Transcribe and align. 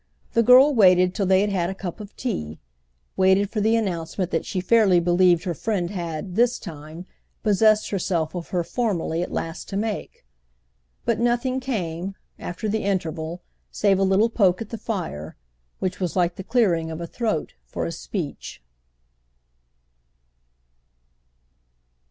The 0.33 0.41
girl 0.41 0.73
waited 0.73 1.13
till 1.13 1.27
they 1.27 1.41
had 1.41 1.51
had 1.51 1.69
a 1.69 1.75
cup 1.75 1.99
of 1.99 2.15
tea—waited 2.17 3.51
for 3.51 3.61
the 3.61 3.75
announcement 3.75 4.31
that 4.31 4.47
she 4.47 4.59
fairly 4.59 4.99
believed 4.99 5.43
her 5.43 5.53
friend 5.53 5.91
had, 5.91 6.35
this 6.35 6.57
time, 6.57 7.05
possessed 7.43 7.91
herself 7.91 8.33
of 8.35 8.49
her 8.49 8.63
formally 8.63 9.21
at 9.21 9.31
last 9.31 9.69
to 9.69 9.77
make; 9.77 10.25
but 11.05 11.19
nothing 11.19 11.59
came, 11.59 12.15
after 12.39 12.67
the 12.67 12.81
interval, 12.83 13.43
save 13.69 13.99
a 13.99 14.03
little 14.03 14.31
poke 14.31 14.59
at 14.59 14.69
the 14.69 14.77
fire, 14.79 15.35
which 15.77 15.99
was 15.99 16.15
like 16.15 16.33
the 16.35 16.43
clearing 16.43 16.89
of 16.89 16.99
a 16.99 17.05
throat 17.05 17.53
for 17.63 17.85
a 17.85 17.91
speech. 17.91 18.59